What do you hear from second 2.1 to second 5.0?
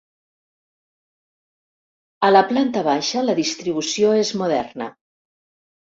A la planta baixa la distribució és moderna.